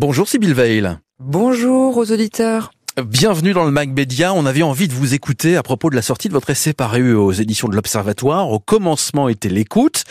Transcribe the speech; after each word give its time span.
Bonjour 0.00 0.28
Sybille 0.28 0.52
Veil. 0.52 0.88
Bonjour 1.18 1.96
aux 1.96 2.12
auditeurs. 2.12 2.70
Bienvenue 3.04 3.52
dans 3.52 3.64
le 3.64 3.72
Macbédia. 3.72 4.32
On 4.32 4.46
avait 4.46 4.62
envie 4.62 4.86
de 4.86 4.92
vous 4.92 5.14
écouter 5.14 5.56
à 5.56 5.64
propos 5.64 5.90
de 5.90 5.96
la 5.96 6.02
sortie 6.02 6.28
de 6.28 6.34
votre 6.34 6.50
essai 6.50 6.72
paru 6.72 7.16
aux 7.16 7.32
éditions 7.32 7.66
de 7.66 7.74
l'Observatoire. 7.74 8.48
Au 8.48 8.60
commencement 8.60 9.28
était 9.28 9.48
l'écoute, 9.48 10.04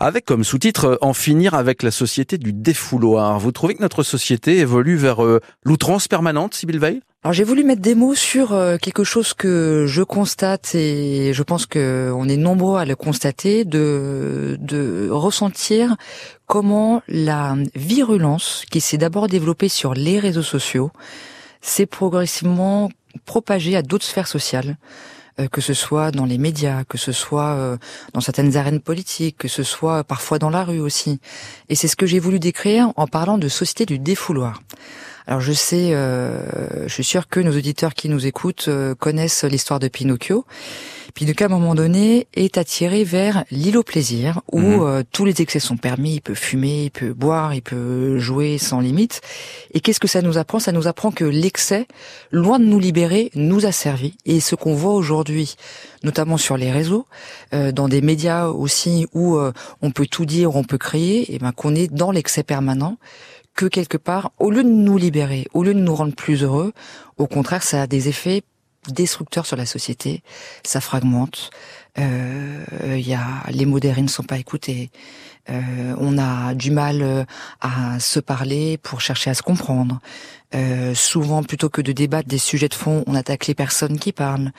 avec 0.00 0.24
comme 0.24 0.42
sous-titre 0.42 0.98
En 1.02 1.12
finir 1.12 1.54
avec 1.54 1.84
la 1.84 1.92
société 1.92 2.36
du 2.36 2.52
défouloir. 2.52 3.38
Vous 3.38 3.52
trouvez 3.52 3.76
que 3.76 3.82
notre 3.82 4.02
société 4.02 4.58
évolue 4.58 4.96
vers 4.96 5.24
euh, 5.24 5.38
l'outrance 5.62 6.08
permanente, 6.08 6.54
Sybille 6.54 6.78
Veil? 6.78 7.00
Alors 7.22 7.32
j'ai 7.32 7.44
voulu 7.44 7.62
mettre 7.62 7.82
des 7.82 7.96
mots 7.96 8.14
sur 8.14 8.52
euh, 8.52 8.76
quelque 8.76 9.02
chose 9.02 9.34
que 9.34 9.86
je 9.86 10.02
constate 10.02 10.74
et 10.74 11.32
je 11.32 11.42
pense 11.42 11.66
que 11.66 12.12
on 12.14 12.28
est 12.28 12.36
nombreux 12.36 12.78
à 12.78 12.84
le 12.84 12.94
constater, 12.94 13.64
de, 13.64 14.56
de 14.60 15.08
ressentir 15.10 15.96
comment 16.48 17.02
la 17.06 17.54
virulence 17.76 18.64
qui 18.70 18.80
s'est 18.80 18.98
d'abord 18.98 19.28
développée 19.28 19.68
sur 19.68 19.94
les 19.94 20.18
réseaux 20.18 20.42
sociaux 20.42 20.90
s'est 21.60 21.86
progressivement 21.86 22.90
propagée 23.26 23.76
à 23.76 23.82
d'autres 23.82 24.04
sphères 24.06 24.26
sociales 24.26 24.76
euh, 25.40 25.46
que 25.46 25.60
ce 25.60 25.74
soit 25.74 26.10
dans 26.10 26.24
les 26.24 26.38
médias, 26.38 26.82
que 26.84 26.98
ce 26.98 27.12
soit 27.12 27.54
euh, 27.54 27.76
dans 28.12 28.20
certaines 28.20 28.56
arènes 28.56 28.80
politiques, 28.80 29.36
que 29.38 29.46
ce 29.46 29.62
soit 29.62 30.02
parfois 30.02 30.40
dans 30.40 30.50
la 30.50 30.64
rue 30.64 30.80
aussi. 30.80 31.20
Et 31.68 31.76
c'est 31.76 31.86
ce 31.86 31.94
que 31.94 32.06
j'ai 32.06 32.18
voulu 32.18 32.40
décrire 32.40 32.92
en 32.96 33.06
parlant 33.06 33.38
de 33.38 33.48
société 33.48 33.86
du 33.86 34.00
défouloir. 34.00 34.62
Alors 35.28 35.42
je 35.42 35.52
sais, 35.52 35.90
euh, 35.92 36.88
je 36.88 36.92
suis 36.94 37.04
sûr 37.04 37.28
que 37.28 37.38
nos 37.38 37.54
auditeurs 37.54 37.92
qui 37.92 38.08
nous 38.08 38.26
écoutent 38.26 38.68
euh, 38.68 38.94
connaissent 38.94 39.44
l'histoire 39.44 39.78
de 39.78 39.88
Pinocchio. 39.88 40.46
Pinocchio, 41.12 41.44
à 41.44 41.46
un 41.48 41.50
moment 41.50 41.74
donné, 41.74 42.28
est 42.32 42.56
attiré 42.56 43.04
vers 43.04 43.44
l'île 43.50 43.76
au 43.76 43.82
plaisir, 43.82 44.40
où 44.50 44.60
mhm. 44.60 44.80
euh, 44.80 45.02
tous 45.12 45.26
les 45.26 45.42
excès 45.42 45.60
sont 45.60 45.76
permis. 45.76 46.14
Il 46.14 46.20
peut 46.22 46.34
fumer, 46.34 46.84
il 46.84 46.90
peut 46.90 47.12
boire, 47.12 47.52
il 47.52 47.60
peut 47.60 48.18
jouer 48.18 48.56
sans 48.56 48.80
limite. 48.80 49.20
Et 49.74 49.80
qu'est-ce 49.80 50.00
que 50.00 50.08
ça 50.08 50.22
nous 50.22 50.38
apprend? 50.38 50.60
Ça 50.60 50.72
nous 50.72 50.86
apprend 50.86 51.10
que 51.10 51.26
l'excès, 51.26 51.86
loin 52.30 52.58
de 52.58 52.64
nous 52.64 52.80
libérer, 52.80 53.30
nous 53.34 53.66
a 53.66 53.72
servi. 53.72 54.14
Et 54.24 54.40
ce 54.40 54.54
qu'on 54.54 54.72
voit 54.72 54.94
aujourd'hui, 54.94 55.56
notamment 56.04 56.38
sur 56.38 56.56
les 56.56 56.72
réseaux, 56.72 57.06
dans 57.52 57.88
des 57.88 58.00
médias 58.00 58.46
aussi 58.46 59.06
où 59.12 59.38
on 59.82 59.90
peut 59.90 60.06
tout 60.06 60.24
dire, 60.24 60.54
on 60.56 60.64
peut 60.64 60.78
créer, 60.78 61.20
et 61.20 61.34
eh 61.34 61.38
ben 61.38 61.52
qu'on 61.52 61.74
est 61.74 61.92
dans 61.92 62.12
l'excès 62.12 62.44
permanent 62.44 62.96
que 63.58 63.66
quelque 63.66 63.96
part, 63.96 64.30
au 64.38 64.52
lieu 64.52 64.62
de 64.62 64.68
nous 64.68 64.96
libérer, 64.96 65.48
au 65.52 65.64
lieu 65.64 65.74
de 65.74 65.80
nous 65.80 65.94
rendre 65.94 66.14
plus 66.14 66.44
heureux, 66.44 66.72
au 67.16 67.26
contraire, 67.26 67.64
ça 67.64 67.82
a 67.82 67.86
des 67.88 68.08
effets 68.08 68.42
destructeurs 68.86 69.46
sur 69.46 69.56
la 69.56 69.66
société. 69.66 70.22
Ça 70.62 70.80
fragmente. 70.80 71.50
Euh, 71.98 72.64
y 72.96 73.14
a, 73.14 73.26
les 73.50 73.66
modérés 73.66 74.02
ne 74.02 74.08
sont 74.08 74.22
pas 74.22 74.38
écoutés. 74.38 74.92
Euh, 75.50 75.96
on 75.98 76.18
a 76.18 76.54
du 76.54 76.70
mal 76.70 77.02
euh, 77.02 77.24
à 77.60 77.98
se 77.98 78.20
parler 78.20 78.78
pour 78.78 79.00
chercher 79.00 79.30
à 79.30 79.34
se 79.34 79.42
comprendre. 79.42 79.98
Euh, 80.54 80.94
souvent, 80.94 81.42
plutôt 81.42 81.68
que 81.68 81.82
de 81.82 81.90
débattre 81.90 82.28
des 82.28 82.38
sujets 82.38 82.68
de 82.68 82.74
fond, 82.74 83.02
on 83.08 83.16
attaque 83.16 83.48
les 83.48 83.56
personnes 83.56 83.98
qui 83.98 84.12
parlent. 84.12 84.52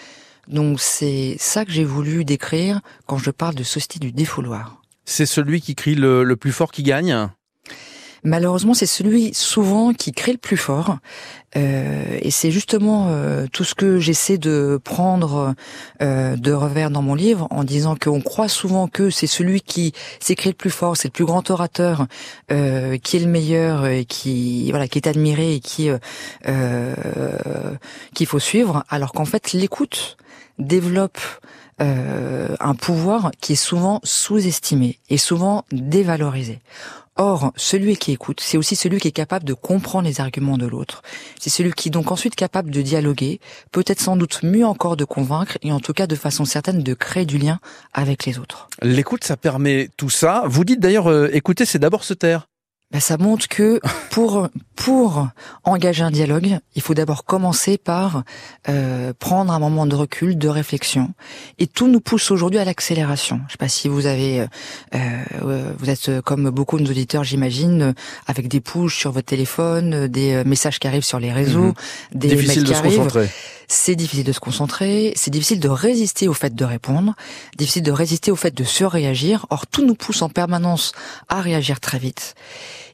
Donc 0.49 0.81
c'est 0.81 1.37
ça 1.39 1.63
que 1.63 1.71
j'ai 1.71 1.85
voulu 1.85 2.25
décrire 2.25 2.81
quand 3.05 3.17
je 3.17 3.31
parle 3.31 3.55
de 3.55 3.63
société 3.63 3.99
du 3.99 4.11
défouloir. 4.11 4.81
C'est 5.05 5.25
celui 5.25 5.61
qui 5.61 5.73
crie 5.73 5.95
le 5.95 6.35
plus 6.35 6.51
fort 6.51 6.73
qui 6.73 6.83
gagne? 6.83 7.29
Malheureusement, 8.23 8.73
c'est 8.73 8.85
celui 8.85 9.33
souvent 9.33 9.93
qui 9.93 10.11
crée 10.11 10.31
le 10.31 10.37
plus 10.37 10.57
fort. 10.57 10.97
Euh, 11.55 12.19
et 12.21 12.29
c'est 12.29 12.51
justement 12.51 13.07
euh, 13.09 13.47
tout 13.51 13.63
ce 13.63 13.73
que 13.73 13.99
j'essaie 13.99 14.37
de 14.37 14.79
prendre 14.83 15.55
euh, 16.01 16.35
de 16.35 16.53
revers 16.53 16.91
dans 16.91 17.01
mon 17.01 17.15
livre 17.15 17.47
en 17.49 17.63
disant 17.63 17.95
qu'on 17.95 18.21
croit 18.21 18.47
souvent 18.47 18.87
que 18.87 19.09
c'est 19.09 19.25
celui 19.25 19.61
qui 19.61 19.93
s'écrit 20.19 20.51
le 20.51 20.55
plus 20.55 20.69
fort, 20.69 20.95
c'est 20.95 21.07
le 21.07 21.13
plus 21.13 21.25
grand 21.25 21.49
orateur, 21.49 22.05
euh, 22.51 22.97
qui 22.97 23.17
est 23.17 23.21
le 23.21 23.27
meilleur, 23.27 23.87
et 23.87 24.05
qui 24.05 24.69
voilà, 24.69 24.87
qui 24.87 24.99
est 24.99 25.07
admiré 25.07 25.55
et 25.55 25.59
qui 25.59 25.89
qu'il 28.13 28.27
faut 28.27 28.39
suivre, 28.39 28.83
alors 28.89 29.11
qu'en 29.11 29.25
fait 29.25 29.53
l'écoute 29.53 30.17
développe 30.57 31.19
un 31.81 32.75
pouvoir 32.75 33.31
qui 33.39 33.53
est 33.53 33.55
souvent 33.55 34.01
sous-estimé 34.03 34.99
et 35.09 35.17
souvent 35.17 35.63
dévalorisé. 35.71 36.59
Or, 37.21 37.51
celui 37.57 37.97
qui 37.97 38.13
écoute, 38.13 38.39
c'est 38.39 38.57
aussi 38.57 38.77
celui 38.77 38.97
qui 39.01 39.09
est 39.09 39.11
capable 39.11 39.43
de 39.43 39.53
comprendre 39.53 40.07
les 40.07 40.21
arguments 40.21 40.57
de 40.57 40.65
l'autre. 40.65 41.01
C'est 41.37 41.49
celui 41.49 41.73
qui 41.73 41.89
est 41.89 41.91
donc 41.91 42.13
ensuite 42.13 42.33
capable 42.33 42.71
de 42.71 42.81
dialoguer, 42.81 43.41
peut-être 43.73 43.99
sans 43.99 44.15
doute 44.15 44.41
mieux 44.41 44.65
encore 44.65 44.95
de 44.95 45.03
convaincre 45.03 45.57
et 45.61 45.73
en 45.73 45.81
tout 45.81 45.91
cas 45.91 46.07
de 46.07 46.15
façon 46.15 46.45
certaine 46.45 46.81
de 46.81 46.93
créer 46.93 47.25
du 47.25 47.37
lien 47.37 47.59
avec 47.91 48.25
les 48.25 48.39
autres. 48.39 48.69
L'écoute, 48.81 49.25
ça 49.25 49.35
permet 49.35 49.89
tout 49.97 50.09
ça. 50.09 50.43
Vous 50.45 50.63
dites 50.63 50.79
d'ailleurs, 50.79 51.07
euh, 51.07 51.27
écouter, 51.33 51.65
c'est 51.65 51.77
d'abord 51.77 52.05
se 52.05 52.13
taire 52.13 52.47
ben, 52.91 52.99
ça 52.99 53.17
montre 53.17 53.47
que 53.47 53.79
pour 54.09 54.47
pour 54.79 55.27
engager 55.65 56.03
un 56.03 56.09
dialogue, 56.09 56.57
il 56.73 56.81
faut 56.81 56.93
d'abord 56.93 57.25
commencer 57.25 57.77
par 57.77 58.23
euh, 58.69 59.11
prendre 59.19 59.51
un 59.51 59.59
moment 59.59 59.85
de 59.85 59.93
recul, 59.93 60.37
de 60.37 60.47
réflexion, 60.47 61.13
et 61.59 61.67
tout 61.67 61.89
nous 61.89 61.99
pousse 61.99 62.31
aujourd'hui 62.31 62.59
à 62.59 62.65
l'accélération. 62.65 63.41
Je 63.47 63.51
sais 63.51 63.57
pas 63.57 63.67
si 63.67 63.89
vous 63.89 64.05
avez, 64.05 64.39
euh, 64.39 64.47
euh 64.95 65.73
vous 65.77 65.89
êtes 65.89 66.21
comme 66.21 66.49
beaucoup 66.49 66.77
de 66.77 66.83
nos 66.83 66.91
auditeurs, 66.91 67.25
j'imagine, 67.25 67.93
avec 68.25 68.47
des 68.47 68.61
push 68.61 68.97
sur 68.97 69.11
votre 69.11 69.25
téléphone, 69.25 70.07
des 70.07 70.35
euh, 70.35 70.43
messages 70.45 70.79
qui 70.79 70.87
arrivent 70.87 71.03
sur 71.03 71.19
les 71.19 71.33
réseaux, 71.33 71.59
mhm. 71.59 71.73
des 72.13 72.27
difficile 72.29 72.61
mails 72.61 72.63
qui 72.63 72.73
arrivent. 72.73 73.29
C'est 73.67 73.95
difficile 73.95 74.23
de 74.23 74.31
se 74.31 74.39
concentrer, 74.39 75.11
c'est 75.15 75.29
difficile 75.29 75.59
de 75.59 75.69
résister 75.69 76.27
au 76.29 76.33
fait 76.33 76.55
de 76.55 76.65
répondre, 76.65 77.15
difficile 77.57 77.83
de 77.83 77.91
résister 77.91 78.31
au 78.31 78.35
fait 78.35 78.55
de 78.55 78.63
surréagir. 78.63 79.45
Or, 79.51 79.67
tout 79.67 79.85
nous 79.85 79.93
pousse 79.93 80.23
en 80.23 80.29
permanence 80.29 80.93
à 81.27 81.41
réagir 81.41 81.79
très 81.81 81.99
vite 81.99 82.33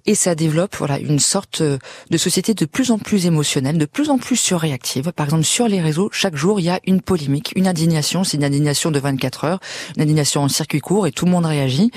et 0.05 0.15
ça 0.15 0.35
développe 0.35 0.75
voilà 0.77 0.99
une 0.99 1.19
sorte 1.19 1.61
euh, 1.61 1.77
de 2.09 2.17
société 2.17 2.53
de 2.53 2.65
plus 2.65 2.91
en 2.91 2.97
plus 2.97 3.25
émotionnelle, 3.25 3.77
de 3.77 3.85
plus 3.85 4.09
en 4.09 4.17
plus 4.17 4.35
surréactive. 4.35 5.11
Par 5.11 5.25
exemple, 5.25 5.43
sur 5.43 5.67
les 5.67 5.81
réseaux, 5.81 6.09
chaque 6.11 6.35
jour, 6.35 6.59
il 6.59 6.63
y 6.63 6.69
a 6.69 6.79
une 6.85 7.01
polémique, 7.01 7.53
une 7.55 7.67
indignation. 7.67 8.23
C'est 8.23 8.37
une 8.37 8.43
indignation 8.43 8.91
de 8.91 8.99
24 8.99 9.45
heures, 9.45 9.59
une 9.95 10.03
indignation 10.03 10.41
en 10.41 10.47
circuit 10.47 10.79
court 10.79 11.07
et 11.07 11.11
tout 11.11 11.25
le 11.25 11.31
monde 11.31 11.45
réagit. 11.45 11.91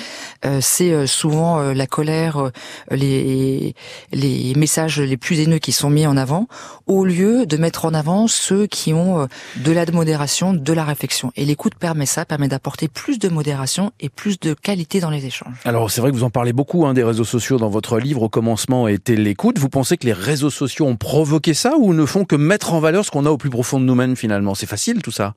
Euh, 0.44 0.60
c'est 0.62 0.92
euh, 0.92 1.06
souvent 1.06 1.58
la 1.72 1.86
colère, 1.86 2.50
les, 2.90 3.74
les 4.12 4.54
messages 4.54 5.00
les 5.00 5.16
plus 5.16 5.40
haineux 5.40 5.58
qui 5.58 5.72
sont 5.72 5.90
mis 5.90 6.06
en 6.06 6.16
avant, 6.16 6.48
au 6.86 7.04
lieu 7.04 7.46
de 7.46 7.56
mettre 7.56 7.84
en 7.84 7.94
avant 7.94 8.26
ceux 8.26 8.66
qui 8.66 8.92
ont 8.92 9.26
de 9.56 9.72
la 9.72 9.84
modération, 9.86 10.52
de 10.52 10.72
la 10.72 10.84
réflexion. 10.84 11.32
Et 11.36 11.44
l'écoute 11.44 11.74
permet 11.74 12.06
ça, 12.06 12.24
permet 12.24 12.48
d'apporter 12.48 12.88
plus 12.88 13.18
de 13.18 13.28
modération 13.28 13.92
et 14.00 14.08
plus 14.08 14.38
de 14.40 14.54
qualité 14.54 15.00
dans 15.00 15.10
les 15.10 15.26
échanges. 15.26 15.56
Alors 15.64 15.90
c'est 15.90 16.00
vrai 16.00 16.10
que 16.10 16.16
vous 16.16 16.24
en 16.24 16.30
parlez 16.30 16.52
beaucoup 16.52 16.86
hein, 16.86 16.94
des 16.94 17.04
réseaux 17.04 17.24
sociaux 17.24 17.58
dans 17.58 17.68
votre 17.68 17.97
livre 17.98 18.22
au 18.22 18.28
commencement 18.28 18.88
était 18.88 19.16
l'écoute. 19.16 19.58
Vous 19.58 19.68
pensez 19.68 19.96
que 19.96 20.06
les 20.06 20.12
réseaux 20.12 20.50
sociaux 20.50 20.86
ont 20.86 20.96
provoqué 20.96 21.54
ça 21.54 21.74
ou 21.78 21.94
ne 21.94 22.06
font 22.06 22.24
que 22.24 22.36
mettre 22.36 22.74
en 22.74 22.80
valeur 22.80 23.04
ce 23.04 23.10
qu'on 23.10 23.26
a 23.26 23.30
au 23.30 23.38
plus 23.38 23.50
profond 23.50 23.80
de 23.80 23.84
nous-mêmes 23.84 24.16
finalement? 24.16 24.54
C'est 24.54 24.66
facile 24.66 25.02
tout 25.02 25.10
ça 25.10 25.34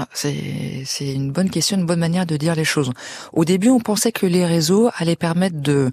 ah, 0.00 0.06
c'est 0.12 0.84
une 1.00 1.32
bonne 1.32 1.50
question, 1.50 1.76
une 1.76 1.84
bonne 1.84 1.98
manière 1.98 2.24
de 2.24 2.36
dire 2.36 2.54
les 2.54 2.64
choses. 2.64 2.92
Au 3.32 3.44
début, 3.44 3.68
on 3.68 3.80
pensait 3.80 4.12
que 4.12 4.26
les 4.26 4.46
réseaux 4.46 4.90
allaient 4.96 5.16
permettre 5.16 5.60
de 5.60 5.90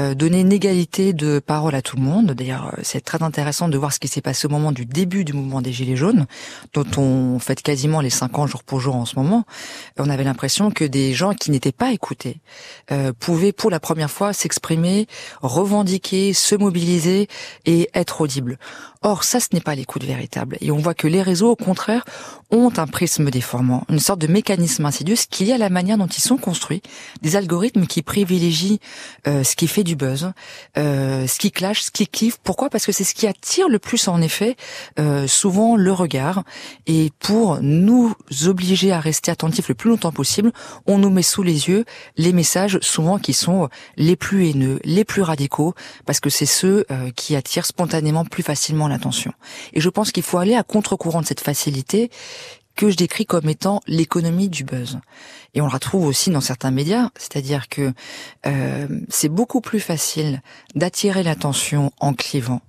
euh, 0.00 0.16
donner 0.16 0.40
une 0.40 0.50
égalité 0.50 1.12
de 1.12 1.38
parole 1.38 1.76
à 1.76 1.80
tout 1.80 1.94
le 1.94 2.02
monde. 2.02 2.32
D'ailleurs, 2.32 2.72
euh, 2.76 2.80
c'est 2.82 3.04
très 3.04 3.22
intéressant 3.22 3.68
de 3.68 3.78
voir 3.78 3.92
ce 3.92 4.00
qui 4.00 4.08
s'est 4.08 4.22
passé 4.22 4.48
au 4.48 4.50
moment 4.50 4.72
du 4.72 4.86
début 4.86 5.24
du 5.24 5.34
mouvement 5.34 5.62
des 5.62 5.70
Gilets 5.70 5.94
jaunes, 5.94 6.26
dont 6.72 6.86
on 6.96 7.38
fête 7.38 7.62
quasiment 7.62 8.00
les 8.00 8.10
cinq 8.10 8.40
ans 8.40 8.48
jour 8.48 8.64
pour 8.64 8.80
jour 8.80 8.96
en 8.96 9.04
ce 9.04 9.14
moment. 9.14 9.44
On 10.00 10.10
avait 10.10 10.24
l'impression 10.24 10.72
que 10.72 10.84
des 10.84 11.12
gens 11.12 11.32
qui 11.32 11.52
n'étaient 11.52 11.70
pas 11.70 11.92
écoutés 11.92 12.38
euh, 12.90 13.12
pouvaient 13.12 13.52
pour 13.52 13.70
la 13.70 13.78
première 13.78 14.10
fois 14.10 14.32
s'exprimer, 14.32 15.06
revendiquer, 15.42 16.32
se 16.32 16.56
mobiliser 16.56 17.28
et 17.66 17.88
être 17.94 18.20
audibles. 18.20 18.58
Or, 19.06 19.22
ça, 19.22 19.38
ce 19.38 19.48
n'est 19.52 19.60
pas 19.60 19.74
l'écoute 19.74 20.02
véritable. 20.02 20.56
Et 20.62 20.70
on 20.70 20.78
voit 20.78 20.94
que 20.94 21.06
les 21.06 21.20
réseaux, 21.20 21.50
au 21.50 21.56
contraire, 21.56 22.06
ont 22.50 22.72
un 22.78 22.86
prisme 22.86 23.30
déformant, 23.30 23.84
une 23.90 23.98
sorte 23.98 24.18
de 24.18 24.26
mécanisme 24.26 24.86
insidieux, 24.86 25.14
ce 25.14 25.26
qui 25.26 25.50
est 25.50 25.52
à 25.52 25.58
la 25.58 25.68
manière 25.68 25.98
dont 25.98 26.06
ils 26.06 26.22
sont 26.22 26.38
construits, 26.38 26.80
des 27.20 27.36
algorithmes 27.36 27.86
qui 27.86 28.00
privilégient 28.00 28.80
euh, 29.28 29.44
ce 29.44 29.56
qui 29.56 29.68
fait 29.68 29.84
du 29.84 29.94
buzz, 29.94 30.32
euh, 30.78 31.26
ce 31.26 31.38
qui 31.38 31.52
clash, 31.52 31.82
ce 31.82 31.90
qui 31.90 32.06
kiffe. 32.06 32.38
Pourquoi? 32.42 32.70
Parce 32.70 32.86
que 32.86 32.92
c'est 32.92 33.04
ce 33.04 33.14
qui 33.14 33.26
attire 33.26 33.68
le 33.68 33.78
plus, 33.78 34.08
en 34.08 34.22
effet, 34.22 34.56
euh, 34.98 35.26
souvent 35.26 35.76
le 35.76 35.92
regard. 35.92 36.42
Et 36.86 37.10
pour 37.18 37.60
nous 37.60 38.14
obliger 38.46 38.90
à 38.90 39.00
rester 39.00 39.30
attentifs 39.30 39.68
le 39.68 39.74
plus 39.74 39.90
longtemps 39.90 40.12
possible, 40.12 40.50
on 40.86 40.96
nous 40.96 41.10
met 41.10 41.22
sous 41.22 41.42
les 41.42 41.68
yeux 41.68 41.84
les 42.16 42.32
messages 42.32 42.78
souvent 42.80 43.18
qui 43.18 43.34
sont 43.34 43.68
les 43.98 44.16
plus 44.16 44.48
haineux, 44.48 44.80
les 44.82 45.04
plus 45.04 45.20
radicaux, 45.20 45.74
parce 46.06 46.20
que 46.20 46.30
c'est 46.30 46.46
ceux 46.46 46.86
qui 47.16 47.36
attirent 47.36 47.66
spontanément 47.66 48.24
plus 48.24 48.42
facilement 48.42 48.88
Et 49.72 49.80
je 49.80 49.88
pense 49.88 50.12
qu'il 50.12 50.22
faut 50.22 50.38
aller 50.38 50.54
à 50.54 50.62
contre-courant 50.62 51.20
de 51.20 51.26
cette 51.26 51.40
facilité 51.40 52.10
que 52.76 52.90
je 52.90 52.96
décris 52.96 53.26
comme 53.26 53.48
étant 53.48 53.80
l'économie 53.86 54.48
du 54.48 54.64
buzz. 54.64 54.98
Et 55.54 55.60
on 55.60 55.66
le 55.66 55.72
retrouve 55.72 56.06
aussi 56.06 56.30
dans 56.30 56.40
certains 56.40 56.72
médias, 56.72 57.10
c'est-à-dire 57.16 57.68
que 57.68 57.92
euh, 58.46 58.88
c'est 59.08 59.28
beaucoup 59.28 59.60
plus 59.60 59.80
facile 59.80 60.42
d'attirer 60.74 61.22
l'attention 61.22 61.92
en 62.00 62.14
clivant, 62.14 62.60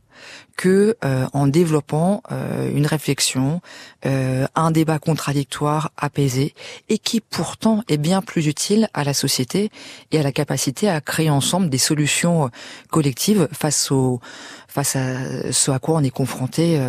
que 0.58 0.96
euh, 1.04 1.28
en 1.34 1.48
développant 1.48 2.22
euh, 2.32 2.72
une 2.74 2.86
réflexion, 2.86 3.62
euh, 4.06 4.46
un 4.56 4.72
débat 4.72 5.00
contradictoire 5.00 5.92
apaisé, 5.98 6.54
et 6.90 6.98
qui 6.98 7.22
pourtant 7.22 7.84
est 7.88 7.98
bien 7.98 8.22
plus 8.22 8.48
utile 8.48 8.90
à 8.94 9.04
la 9.04 9.14
société 9.14 9.70
et 10.12 10.20
à 10.20 10.24
la 10.24 10.32
capacité 10.32 10.90
à 10.90 11.02
créer 11.02 11.30
ensemble 11.30 11.70
des 11.70 11.78
solutions 11.78 12.50
collectives 12.90 13.48
face 13.52 13.92
au 13.92 14.20
face 14.68 14.96
à 14.96 15.52
ce 15.52 15.72
à 15.72 15.80
quoi 15.80 15.96
on 15.96 16.04
est 16.04 16.10
confronté 16.10 16.80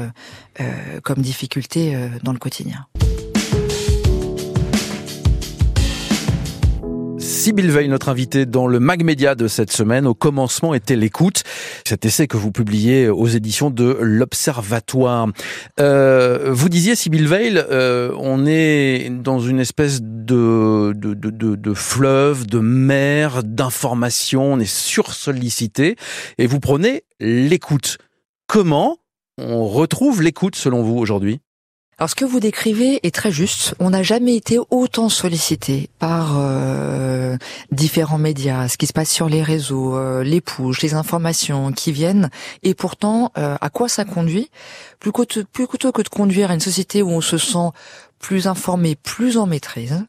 comme 1.02 1.18
difficulté 1.18 1.96
dans 2.22 2.32
le 2.32 2.38
quotidien. 2.38 2.86
Sybille 7.26 7.70
Veil, 7.70 7.88
notre 7.88 8.08
invitée 8.08 8.46
dans 8.46 8.68
le 8.68 8.78
Mag 8.78 9.02
Média 9.02 9.34
de 9.34 9.48
cette 9.48 9.72
semaine. 9.72 10.06
Au 10.06 10.14
commencement 10.14 10.74
était 10.74 10.94
l'écoute. 10.94 11.42
Cet 11.84 12.04
essai 12.04 12.28
que 12.28 12.36
vous 12.36 12.52
publiez 12.52 13.08
aux 13.08 13.26
éditions 13.26 13.70
de 13.70 13.98
l'Observatoire. 14.00 15.26
Euh, 15.80 16.50
vous 16.52 16.68
disiez, 16.68 16.94
Sybille 16.94 17.26
Veil, 17.26 17.60
euh, 17.68 18.14
on 18.20 18.46
est 18.46 19.10
dans 19.10 19.40
une 19.40 19.58
espèce 19.58 20.00
de, 20.02 20.92
de, 20.94 21.14
de, 21.14 21.56
de 21.56 21.74
fleuve, 21.74 22.46
de 22.46 22.60
mer, 22.60 23.42
d'informations. 23.42 24.52
On 24.52 24.60
est 24.60 24.72
sursollicité. 24.72 25.96
Et 26.38 26.46
vous 26.46 26.60
prenez 26.60 27.02
l'écoute. 27.18 27.98
Comment 28.46 28.98
on 29.36 29.66
retrouve 29.66 30.22
l'écoute 30.22 30.54
selon 30.54 30.84
vous 30.84 30.96
aujourd'hui? 30.96 31.40
Alors 31.98 32.10
ce 32.10 32.14
que 32.14 32.26
vous 32.26 32.40
décrivez 32.40 33.00
est 33.06 33.14
très 33.14 33.32
juste. 33.32 33.74
On 33.78 33.88
n'a 33.88 34.02
jamais 34.02 34.36
été 34.36 34.58
autant 34.68 35.08
sollicité 35.08 35.88
par 35.98 36.34
euh, 36.36 37.38
différents 37.72 38.18
médias, 38.18 38.68
ce 38.68 38.76
qui 38.76 38.86
se 38.86 38.92
passe 38.92 39.10
sur 39.10 39.30
les 39.30 39.42
réseaux, 39.42 39.96
euh, 39.96 40.22
les 40.22 40.42
push, 40.42 40.82
les 40.82 40.92
informations 40.92 41.72
qui 41.72 41.92
viennent. 41.92 42.28
Et 42.62 42.74
pourtant, 42.74 43.32
euh, 43.38 43.56
à 43.62 43.70
quoi 43.70 43.88
ça 43.88 44.04
conduit? 44.04 44.50
Plus 45.00 45.10
plus 45.10 45.66
plutôt 45.66 45.90
que 45.90 46.02
de 46.02 46.08
conduire 46.10 46.50
à 46.50 46.54
une 46.54 46.60
société 46.60 47.00
où 47.00 47.08
on 47.08 47.22
se 47.22 47.38
sent 47.38 47.70
plus 48.18 48.46
informé, 48.46 48.94
plus 48.94 49.38
en 49.38 49.46
maîtrise, 49.46 50.04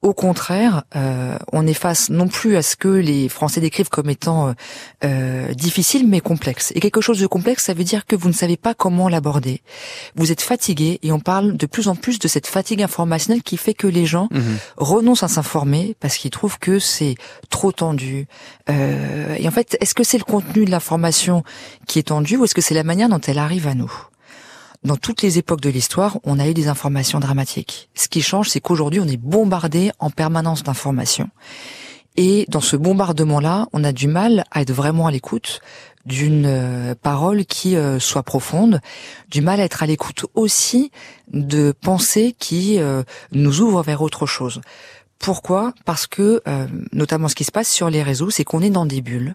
au 0.00 0.14
contraire, 0.14 0.84
euh, 0.94 1.36
on 1.52 1.66
est 1.66 1.74
face 1.74 2.08
non 2.08 2.28
plus 2.28 2.56
à 2.56 2.62
ce 2.62 2.76
que 2.76 2.86
les 2.88 3.28
Français 3.28 3.60
décrivent 3.60 3.88
comme 3.88 4.08
étant 4.08 4.48
euh, 4.48 4.52
euh, 5.04 5.54
difficile, 5.54 6.06
mais 6.06 6.20
complexe. 6.20 6.72
Et 6.76 6.80
quelque 6.80 7.00
chose 7.00 7.18
de 7.18 7.26
complexe, 7.26 7.64
ça 7.64 7.74
veut 7.74 7.82
dire 7.82 8.06
que 8.06 8.14
vous 8.14 8.28
ne 8.28 8.34
savez 8.34 8.56
pas 8.56 8.74
comment 8.74 9.08
l'aborder. 9.08 9.60
Vous 10.14 10.30
êtes 10.30 10.40
fatigué, 10.40 11.00
et 11.02 11.10
on 11.10 11.18
parle 11.18 11.56
de 11.56 11.66
plus 11.66 11.88
en 11.88 11.96
plus 11.96 12.20
de 12.20 12.28
cette 12.28 12.46
fatigue 12.46 12.80
informationnelle 12.80 13.42
qui 13.42 13.56
fait 13.56 13.74
que 13.74 13.88
les 13.88 14.06
gens 14.06 14.28
mhm. 14.30 14.58
renoncent 14.76 15.24
à 15.24 15.28
s'informer 15.28 15.96
parce 15.98 16.16
qu'ils 16.16 16.30
trouvent 16.30 16.60
que 16.60 16.78
c'est 16.78 17.16
trop 17.50 17.72
tendu. 17.72 18.28
et 18.68 19.48
en 19.48 19.50
fait, 19.50 19.76
est-ce 19.80 19.94
que 19.94 20.04
c'est 20.04 20.18
le 20.18 20.24
contenu 20.24 20.64
de 20.64 20.70
l'information 20.70 21.42
qui 21.88 21.98
est 21.98 22.04
tendu, 22.04 22.36
ou 22.36 22.44
est-ce 22.44 22.54
que 22.54 22.60
c'est 22.60 22.74
la 22.74 22.84
manière 22.84 23.08
dont 23.08 23.20
elle 23.20 23.38
arrive 23.38 23.66
à 23.66 23.74
nous? 23.74 23.92
Dans 24.84 24.96
toutes 24.96 25.22
les 25.22 25.38
époques 25.38 25.60
de 25.60 25.70
l'histoire, 25.70 26.18
on 26.24 26.38
a 26.38 26.48
eu 26.48 26.54
des 26.54 26.68
informations 26.68 27.20
dramatiques. 27.20 27.88
Ce 27.94 28.08
qui 28.08 28.22
change, 28.22 28.48
c'est 28.48 28.60
qu'aujourd'hui, 28.60 29.00
on 29.00 29.06
est 29.06 29.16
bombardé 29.16 29.90
en 29.98 30.10
permanence 30.10 30.62
d'informations. 30.62 31.30
Et 32.16 32.46
dans 32.48 32.60
ce 32.60 32.76
bombardement-là, 32.76 33.66
on 33.72 33.84
a 33.84 33.92
du 33.92 34.08
mal 34.08 34.44
à 34.50 34.62
être 34.62 34.72
vraiment 34.72 35.06
à 35.06 35.10
l'écoute 35.10 35.60
d'une 36.04 36.46
euh, 36.46 36.94
parole 37.00 37.44
qui 37.44 37.76
euh, 37.76 38.00
soit 38.00 38.22
profonde, 38.22 38.80
du 39.30 39.40
mal 39.40 39.60
à 39.60 39.64
être 39.64 39.82
à 39.82 39.86
l'écoute 39.86 40.26
aussi 40.34 40.90
de 41.32 41.72
pensées 41.72 42.34
qui 42.38 42.80
euh, 42.80 43.02
nous 43.30 43.60
ouvrent 43.60 43.82
vers 43.82 44.02
autre 44.02 44.26
chose. 44.26 44.60
Pourquoi? 45.18 45.74
Parce 45.84 46.06
que, 46.06 46.40
notamment 46.92 47.26
ce 47.26 47.34
qui 47.34 47.42
se 47.42 47.50
passe 47.50 47.68
sur 47.68 47.90
les 47.90 48.04
réseaux, 48.04 48.30
c'est 48.30 48.44
qu'on 48.44 48.62
est 48.62 48.70
dans 48.70 48.86
des 48.86 49.00
bulles 49.00 49.34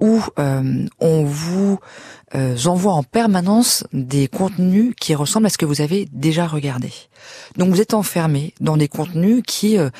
où 0.00 0.22
euh, 0.38 0.86
on 0.98 1.24
vous 1.24 1.78
euh, 2.34 2.56
envoie 2.64 2.92
en 2.92 3.02
permanence 3.02 3.84
des 3.92 4.28
contenus 4.28 4.94
qui 4.98 5.14
ressemblent 5.14 5.46
à 5.46 5.50
ce 5.50 5.58
que 5.58 5.66
vous 5.66 5.80
avez 5.80 6.08
déjà 6.12 6.46
regardé. 6.46 6.90
Donc 7.56 7.68
vous 7.68 7.80
êtes 7.80 7.92
enfermé 7.92 8.54
dans 8.60 8.78
des 8.78 8.88
contenus 8.88 9.42
qui 9.46 9.76
euh, 9.78 9.90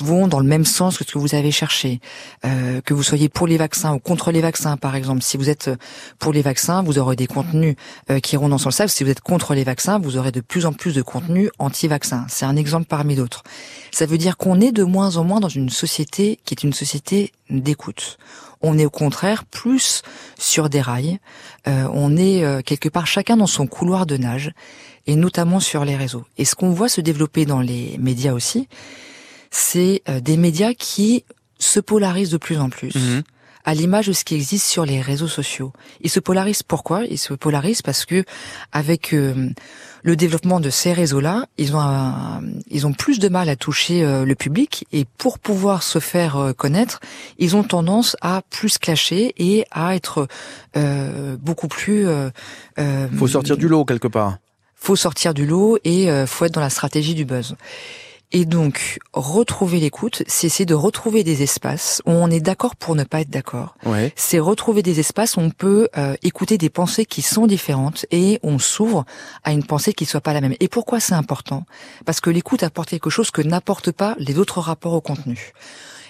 vont 0.00 0.28
dans 0.28 0.40
le 0.40 0.46
même 0.46 0.66
sens 0.66 0.98
que 0.98 1.04
ce 1.04 1.12
que 1.12 1.18
vous 1.18 1.34
avez 1.34 1.50
cherché. 1.50 2.00
que 2.42 2.92
vous 2.92 3.02
soyez 3.02 3.28
pour 3.28 3.46
les 3.46 3.56
vaccins 3.56 3.94
ou 3.94 3.98
contre 3.98 4.30
les 4.30 4.42
vaccins, 4.42 4.76
par 4.76 4.94
exemple. 4.96 5.22
Si 5.22 5.38
vous 5.38 5.48
êtes 5.48 5.70
pour 6.18 6.32
les 6.32 6.42
vaccins, 6.42 6.82
vous 6.82 6.98
aurez 6.98 7.16
des 7.16 7.26
contenus 7.26 7.76
qui 8.22 8.34
iront 8.34 8.50
dans 8.50 8.58
ce 8.58 8.70
sens. 8.70 8.92
Si 8.92 9.02
vous 9.02 9.10
êtes 9.10 9.22
contre 9.22 9.54
les 9.54 9.64
vaccins, 9.64 9.98
vous 9.98 10.18
aurez 10.18 10.30
de 10.30 10.40
plus 10.40 10.66
en 10.66 10.74
plus 10.74 10.94
de 10.94 11.02
contenus 11.02 11.50
anti-vaccins. 11.58 12.26
C'est 12.28 12.44
un 12.44 12.56
exemple 12.56 12.86
parmi 12.86 13.14
d'autres. 13.14 13.42
Ça 13.90 14.04
veut 14.04 14.18
dire 14.18 14.36
qu'on 14.36 14.60
est 14.60 14.72
de 14.72 14.84
moins 14.84 15.16
en 15.16 15.24
moins 15.24 15.40
dans 15.40 15.48
une 15.48 15.70
société 15.70 16.38
qui 16.44 16.54
est 16.54 16.62
une 16.62 16.74
société 16.74 17.32
d'écoute 17.48 18.18
on 18.60 18.78
est 18.78 18.84
au 18.84 18.90
contraire 18.90 19.44
plus 19.44 20.02
sur 20.38 20.68
des 20.68 20.80
rails. 20.80 21.18
Euh, 21.66 21.88
on 21.92 22.16
est 22.16 22.44
euh, 22.44 22.60
quelque 22.62 22.88
part 22.88 23.06
chacun 23.06 23.36
dans 23.36 23.46
son 23.46 23.66
couloir 23.66 24.06
de 24.06 24.16
nage, 24.16 24.52
et 25.06 25.16
notamment 25.16 25.60
sur 25.60 25.84
les 25.84 25.96
réseaux. 25.96 26.24
Et 26.36 26.44
ce 26.44 26.54
qu'on 26.54 26.70
voit 26.70 26.88
se 26.88 27.00
développer 27.00 27.46
dans 27.46 27.60
les 27.60 27.96
médias 27.98 28.32
aussi, 28.32 28.68
c'est 29.50 30.02
euh, 30.08 30.20
des 30.20 30.36
médias 30.36 30.74
qui 30.74 31.24
se 31.58 31.80
polarisent 31.80 32.30
de 32.30 32.36
plus 32.36 32.58
en 32.58 32.68
plus. 32.68 32.94
Mhm 32.94 33.22
à 33.64 33.74
l'image 33.74 34.06
de 34.06 34.12
ce 34.12 34.24
qui 34.24 34.34
existe 34.34 34.66
sur 34.66 34.84
les 34.84 35.00
réseaux 35.00 35.28
sociaux. 35.28 35.72
Ils 36.00 36.10
se 36.10 36.20
polarisent 36.20 36.62
pourquoi 36.62 37.04
Ils 37.04 37.18
se 37.18 37.34
polarisent 37.34 37.82
parce 37.82 38.04
que 38.04 38.24
avec 38.72 39.12
euh, 39.12 39.50
le 40.02 40.16
développement 40.16 40.60
de 40.60 40.70
ces 40.70 40.92
réseaux-là, 40.92 41.46
ils 41.58 41.74
ont 41.76 42.40
ils 42.70 42.86
ont 42.86 42.92
plus 42.92 43.18
de 43.18 43.28
mal 43.28 43.48
à 43.48 43.56
toucher 43.56 44.04
euh, 44.04 44.24
le 44.24 44.34
public 44.34 44.86
et 44.92 45.04
pour 45.18 45.38
pouvoir 45.38 45.82
se 45.82 45.98
faire 45.98 46.36
euh, 46.36 46.52
connaître, 46.52 47.00
ils 47.38 47.56
ont 47.56 47.62
tendance 47.62 48.16
à 48.20 48.42
plus 48.50 48.78
clasher 48.78 49.34
et 49.38 49.64
à 49.70 49.94
être 49.94 50.28
beaucoup 51.40 51.68
plus. 51.68 52.06
faut 53.16 53.26
sortir 53.26 53.56
du 53.56 53.68
lot 53.68 53.84
quelque 53.84 54.08
part. 54.08 54.38
Faut 54.76 54.96
sortir 54.96 55.34
du 55.34 55.44
lot 55.44 55.78
et 55.84 56.08
faut 56.26 56.44
être 56.44 56.54
dans 56.54 56.60
la 56.60 56.70
stratégie 56.70 57.14
du 57.14 57.24
buzz. 57.24 57.56
Et 58.30 58.44
donc, 58.44 58.98
retrouver 59.14 59.80
l'écoute, 59.80 60.22
c'est 60.26 60.46
essayer 60.48 60.66
de 60.66 60.74
retrouver 60.74 61.24
des 61.24 61.42
espaces 61.42 62.02
où 62.04 62.10
on 62.10 62.30
est 62.30 62.40
d'accord 62.40 62.76
pour 62.76 62.94
ne 62.94 63.04
pas 63.04 63.22
être 63.22 63.30
d'accord. 63.30 63.74
C'est 64.16 64.38
retrouver 64.38 64.82
des 64.82 65.00
espaces 65.00 65.36
où 65.36 65.40
on 65.40 65.50
peut 65.50 65.88
euh, 65.96 66.14
écouter 66.22 66.58
des 66.58 66.68
pensées 66.68 67.06
qui 67.06 67.22
sont 67.22 67.46
différentes 67.46 68.04
et 68.10 68.38
on 68.42 68.58
s'ouvre 68.58 69.06
à 69.44 69.52
une 69.52 69.64
pensée 69.64 69.94
qui 69.94 70.04
soit 70.04 70.20
pas 70.20 70.34
la 70.34 70.42
même. 70.42 70.54
Et 70.60 70.68
pourquoi 70.68 71.00
c'est 71.00 71.14
important? 71.14 71.64
Parce 72.04 72.20
que 72.20 72.28
l'écoute 72.28 72.62
apporte 72.62 72.90
quelque 72.90 73.10
chose 73.10 73.30
que 73.30 73.40
n'apportent 73.40 73.92
pas 73.92 74.14
les 74.18 74.38
autres 74.38 74.60
rapports 74.60 74.92
au 74.92 75.00
contenu. 75.00 75.52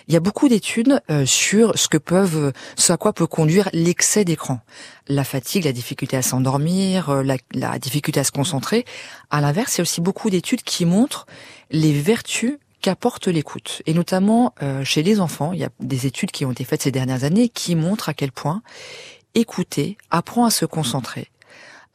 Il 0.09 0.15
y 0.15 0.17
a 0.17 0.21
beaucoup 0.21 0.49
d'études 0.49 1.03
euh, 1.11 1.27
sur 1.27 1.79
ce 1.79 1.87
que 1.87 1.99
peuvent, 1.99 2.53
ce 2.77 2.95
à 2.95 2.97
quoi 2.97 3.13
peut 3.13 3.27
conduire 3.27 3.69
l'excès 3.75 4.25
d'écran. 4.25 4.61
La 5.07 5.23
fatigue, 5.23 5.67
la 5.67 5.73
difficulté 5.73 6.17
à 6.17 6.23
s'endormir, 6.23 7.11
euh, 7.11 7.23
la, 7.53 7.79
difficulté 7.79 8.19
à 8.19 8.25
se 8.25 8.33
concentrer. 8.33 8.87
À 9.31 9.43
l'inverse, 9.43 9.75
il 9.75 9.79
y 9.79 9.81
a 9.81 9.83
aussi 9.83 10.01
beaucoup 10.01 10.31
d'études 10.31 10.63
qui 10.63 10.87
montrent 10.87 11.27
les 11.71 11.93
vertus 11.93 12.59
qu'apporte 12.81 13.29
l'écoute. 13.29 13.83
Et 13.85 13.93
notamment 13.93 14.55
euh, 14.63 14.83
chez 14.83 15.03
les 15.03 15.21
enfants, 15.21 15.53
il 15.53 15.59
y 15.59 15.65
a 15.65 15.71
des 15.79 16.07
études 16.07 16.31
qui 16.31 16.47
ont 16.47 16.53
été 16.53 16.65
faites 16.65 16.83
ces 16.83 16.93
dernières 16.93 17.25
années 17.25 17.51
qui 17.51 17.75
montrent 17.75 18.09
à 18.09 18.15
quel 18.15 18.33
point 18.33 18.63
écouter 19.35 19.99
apprend 20.11 20.47
à 20.47 20.51
se 20.51 20.65
concentrer, 20.65 21.31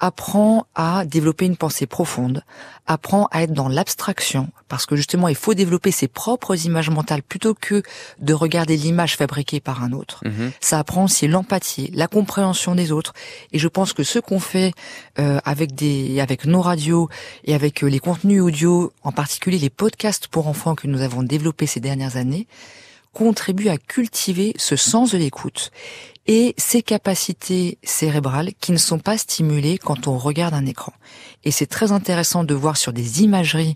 apprend 0.04 0.68
à 0.76 1.06
développer 1.06 1.46
une 1.46 1.56
pensée 1.56 1.88
profonde, 1.88 2.44
apprend 2.88 3.30
à 3.32 3.44
être 3.44 3.54
dans 3.54 3.70
l'abstraction, 3.70 4.50
parce 4.68 4.86
que 4.86 4.98
justement 4.98 5.30
il 5.30 5.36
faut 5.36 5.54
développer 5.54 5.92
ses 5.92 6.10
propres 6.10 6.66
images 6.66 6.90
mentales 6.90 7.24
plutôt 7.24 7.54
que 7.54 7.84
de 8.20 8.34
regarder 8.34 8.76
l'image 8.76 9.16
fabriquée 9.16 9.62
par 9.62 9.82
un 9.82 9.94
autre. 9.94 10.20
Mhm. 10.26 10.52
Ça 10.60 10.78
apprend 10.78 11.06
aussi 11.06 11.30
l'empathie, 11.30 11.90
la 11.94 12.08
compréhension 12.08 12.76
des 12.76 12.92
autres. 12.92 13.14
Et 13.54 13.60
je 13.60 13.68
pense 13.70 13.94
que 13.94 14.04
ce 14.04 14.20
qu'on 14.20 14.42
fait 14.42 14.74
euh, 15.20 15.40
avec 15.46 15.74
des, 15.74 16.20
avec 16.20 16.44
nos 16.44 16.62
radios 16.62 17.08
et 17.46 17.56
avec 17.56 17.82
euh, 17.82 17.88
les 17.88 18.00
contenus 18.00 18.42
audio, 18.42 18.92
en 19.04 19.14
particulier 19.14 19.58
les 19.58 19.70
podcasts 19.70 20.28
pour 20.28 20.48
enfants 20.48 20.76
que 20.76 20.88
nous 20.88 21.00
avons 21.00 21.24
développés 21.24 21.66
ces 21.66 21.80
dernières 21.80 22.18
années, 22.18 22.46
contribue 23.14 23.70
à 23.70 23.78
cultiver 23.78 24.54
ce 24.58 24.76
sens 24.76 25.12
de 25.12 25.18
l'écoute 25.18 25.72
et 26.26 26.56
ces 26.58 26.82
capacités 26.82 27.78
cérébrales 27.84 28.52
qui 28.60 28.72
ne 28.72 28.78
sont 28.78 29.00
pas 29.00 29.18
stimulées 29.18 29.78
quand 29.78 30.08
on 30.08 30.18
regarde 30.18 30.54
un 30.54 30.66
écran. 30.66 30.94
Et 31.44 31.52
c'est 31.52 31.66
très 31.66 31.92
intéressant 31.92 32.44
de 32.44 32.54
voir 32.54 32.78
sur 32.78 32.94
des 32.94 33.24
imageries 33.24 33.76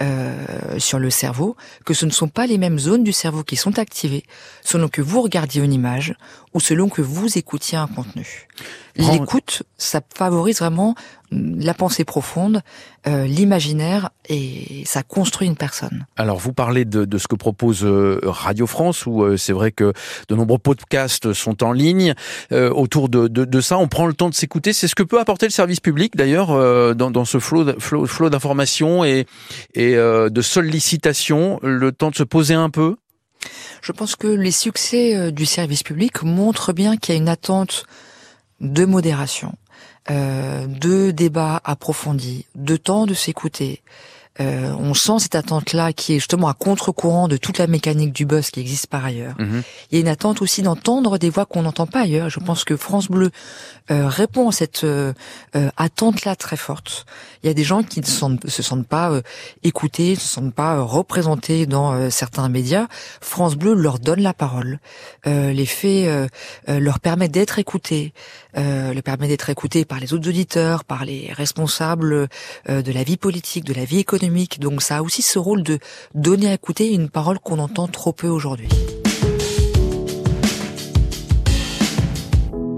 euh, 0.00 0.78
sur 0.78 0.98
le 0.98 1.10
cerveau 1.10 1.54
que 1.84 1.92
ce 1.92 2.06
ne 2.06 2.10
sont 2.10 2.28
pas 2.28 2.46
les 2.46 2.56
mêmes 2.56 2.78
zones 2.78 3.04
du 3.04 3.12
cerveau 3.12 3.44
qui 3.44 3.56
sont 3.56 3.78
activées 3.78 4.24
selon 4.64 4.88
que 4.88 5.02
vous 5.02 5.20
regardiez 5.20 5.62
une 5.62 5.72
image 5.72 6.14
ou 6.54 6.60
selon 6.60 6.88
que 6.88 7.02
vous 7.02 7.36
écoutiez 7.36 7.76
un 7.76 7.86
contenu. 7.86 8.48
L'écoute, 8.96 9.62
ça 9.78 10.00
favorise 10.14 10.58
vraiment 10.58 10.94
la 11.30 11.72
pensée 11.72 12.04
profonde, 12.04 12.60
euh, 13.06 13.24
l'imaginaire, 13.24 14.10
et 14.28 14.82
ça 14.84 15.02
construit 15.02 15.48
une 15.48 15.56
personne. 15.56 16.04
Alors, 16.16 16.38
vous 16.38 16.52
parlez 16.52 16.84
de, 16.84 17.06
de 17.06 17.18
ce 17.18 17.26
que 17.26 17.36
propose 17.36 17.84
euh, 17.84 18.20
Radio 18.22 18.66
France, 18.66 19.06
où 19.06 19.22
euh, 19.22 19.38
c'est 19.38 19.54
vrai 19.54 19.72
que 19.72 19.94
de 20.28 20.34
nombreux 20.34 20.58
podcasts 20.58 21.32
sont 21.32 21.62
en 21.64 21.72
ligne 21.72 22.14
autour 22.50 23.08
de, 23.08 23.28
de, 23.28 23.46
de, 23.46 23.60
ça. 23.60 23.78
On 23.78 23.88
prend 23.88 24.06
le 24.06 24.12
temps 24.12 24.28
de 24.28 24.34
s'écouter. 24.34 24.72
C'est 24.72 24.88
ce 24.88 24.94
que 24.94 25.02
peut 25.02 25.18
apporter 25.20 25.46
le 25.46 25.52
service 25.52 25.80
public, 25.80 26.16
d'ailleurs, 26.16 26.48
dans, 26.94 27.10
dans 27.10 27.24
ce 27.24 27.38
flot, 27.38 27.78
flot, 27.78 28.06
flot 28.06 28.28
d'informations 28.28 29.04
et, 29.04 29.26
et 29.74 29.94
de 29.94 30.42
sollicitations. 30.42 31.58
Le 31.62 31.92
temps 31.92 32.10
de 32.10 32.16
se 32.16 32.24
poser 32.24 32.54
un 32.54 32.68
peu? 32.68 32.96
Je 33.80 33.92
pense 33.92 34.16
que 34.16 34.28
les 34.28 34.50
succès 34.50 35.32
du 35.32 35.46
service 35.46 35.82
public 35.82 36.22
montrent 36.22 36.72
bien 36.72 36.96
qu'il 36.96 37.14
y 37.14 37.18
a 37.18 37.20
une 37.20 37.28
attente 37.28 37.86
de 38.62 38.84
modération, 38.84 39.54
euh, 40.10 40.66
de 40.66 41.10
débats 41.10 41.60
approfondis, 41.64 42.46
de 42.54 42.76
temps 42.76 43.06
de 43.06 43.14
s'écouter, 43.14 43.82
euh, 44.40 44.72
on 44.78 44.94
sent 44.94 45.18
cette 45.18 45.34
attente-là 45.34 45.92
qui 45.92 46.14
est 46.14 46.18
justement 46.18 46.48
à 46.48 46.54
contre-courant 46.54 47.28
de 47.28 47.36
toute 47.36 47.58
la 47.58 47.66
mécanique 47.66 48.14
du 48.14 48.24
buzz 48.24 48.50
qui 48.50 48.60
existe 48.60 48.86
par 48.86 49.04
ailleurs. 49.04 49.34
Mhm. 49.38 49.62
Il 49.90 49.96
y 49.96 49.98
a 49.98 50.00
une 50.00 50.08
attente 50.08 50.40
aussi 50.40 50.62
d'entendre 50.62 51.18
des 51.18 51.28
voix 51.28 51.44
qu'on 51.44 51.62
n'entend 51.62 51.86
pas 51.86 52.00
ailleurs. 52.00 52.30
Je 52.30 52.40
pense 52.40 52.64
que 52.64 52.76
France 52.76 53.08
Bleu 53.08 53.30
euh, 53.90 54.08
répond 54.08 54.48
à 54.48 54.52
cette 54.52 54.84
euh, 54.84 55.12
attente-là 55.76 56.34
très 56.34 56.56
forte. 56.56 57.04
Il 57.42 57.48
y 57.48 57.50
a 57.50 57.54
des 57.54 57.64
gens 57.64 57.82
qui 57.82 58.00
ne 58.00 58.06
se 58.06 58.62
sentent 58.62 58.86
pas 58.86 59.20
écoutés, 59.64 60.10
ne 60.10 60.16
se 60.16 60.28
sentent 60.28 60.54
pas 60.54 60.80
représentés 60.80 61.66
dans 61.66 62.08
certains 62.10 62.48
médias. 62.48 62.86
France 63.20 63.56
Bleu 63.56 63.74
leur 63.74 63.98
donne 63.98 64.20
la 64.20 64.32
parole, 64.32 64.78
les 65.26 65.66
fait 65.66 66.28
leur 66.68 67.00
permet 67.00 67.28
d'être 67.28 67.58
écoutés, 67.58 68.12
euh, 68.56 68.92
leur 68.92 69.02
permet 69.02 69.28
d'être 69.28 69.50
écoutés 69.50 69.84
par 69.84 70.00
les 70.00 70.12
autres 70.12 70.28
auditeurs, 70.28 70.84
par 70.84 71.04
les 71.04 71.32
responsables 71.32 72.28
de 72.68 72.92
la 72.92 73.02
vie 73.02 73.16
politique, 73.16 73.64
de 73.64 73.74
la 73.74 73.84
vie 73.84 73.98
économique 73.98 74.60
donc 74.60 74.82
ça 74.82 74.98
a 74.98 75.02
aussi 75.02 75.22
ce 75.22 75.38
rôle 75.38 75.62
de 75.62 75.78
donner 76.14 76.48
à 76.48 76.54
écouter 76.54 76.92
une 76.92 77.08
parole 77.08 77.38
qu'on 77.38 77.58
entend 77.58 77.88
trop 77.88 78.12
peu 78.12 78.28
aujourd'hui. 78.28 78.68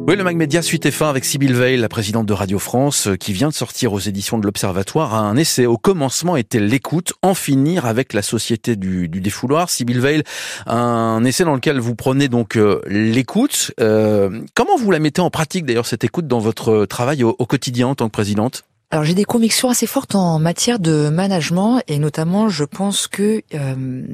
Oui, 0.06 0.16
le 0.16 0.25
Mag 0.25 0.37
Média 0.37 0.61
suite 0.61 0.87
et 0.87 0.90
fin 0.90 1.08
avec 1.08 1.25
Sybille 1.25 1.54
Veil, 1.54 1.76
la 1.78 1.88
présidente 1.88 2.26
de 2.26 2.32
Radio 2.32 2.58
France, 2.58 3.08
euh, 3.08 3.16
qui 3.16 3.32
vient 3.32 3.49
de 3.49 3.54
sortir 3.54 3.92
aux 3.92 3.99
éditions 3.99 4.38
de 4.38 4.44
l'Observatoire 4.44 5.14
un 5.14 5.37
essai. 5.37 5.66
Au 5.66 5.78
commencement 5.78 6.37
était 6.37 6.61
l'écoute, 6.61 7.14
en 7.23 7.34
finir 7.34 7.87
avec 7.87 8.12
la 8.12 8.23
société 8.23 8.76
du, 8.76 9.08
défouloir. 9.08 9.70
Sybille 9.70 10.00
Veil, 10.00 10.23
un 10.66 11.25
essai 11.25 11.44
dans 11.44 11.54
lequel 11.54 11.78
vous 11.80 11.94
prenez 11.94 12.28
donc 12.28 12.56
euh, 12.56 12.80
l'écoute. 12.87 13.73
Euh, 13.80 14.42
comment 14.54 14.76
vous 14.76 14.90
la 14.90 14.99
mettez 14.99 15.23
en 15.23 15.30
pratique 15.30 15.64
d'ailleurs 15.64 15.87
cette 15.87 16.04
écoute 16.04 16.26
dans 16.26 16.38
votre 16.38 16.84
travail 16.87 17.25
au 17.25 17.34
quotidien 17.46 17.88
en 17.88 17.94
tant 17.94 18.06
que 18.06 18.12
présidente? 18.12 18.64
Alors 18.94 19.04
j'ai 19.04 19.14
des 19.14 19.25
convictions 19.25 19.70
assez 19.70 19.88
fortes 19.88 20.14
en 20.14 20.38
matière 20.38 20.78
de 20.78 21.08
management 21.08 21.80
et 21.88 21.99
notamment 21.99 22.49
je 22.49 22.62
pense 22.62 23.08
que 23.08 23.42
euh, 23.52 24.04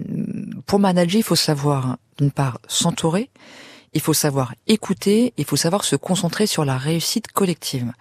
pour 0.65 0.79
manager 0.79 1.19
il 1.21 1.23
faut 1.23 1.37
savoir 1.37 1.99
d'une 2.17 2.31
part 2.31 2.61
s'entourer, 2.67 3.29
il 3.93 4.01
faut 4.01 4.15
savoir 4.15 4.55
écouter, 4.67 5.33
il 5.37 5.45
faut 5.45 5.57
savoir 5.57 5.85
se 5.85 5.97
concentrer 5.97 6.47
sur 6.47 6.65
la 6.65 6.77
réussite 6.77 7.29
collective. 7.33 7.93